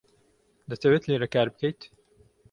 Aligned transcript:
دەتەوێت 0.69 1.03
لێرە 1.09 1.27
کار 1.33 1.47
بکەیت؟ 1.53 1.81